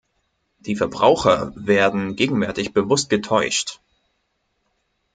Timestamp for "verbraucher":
0.75-1.53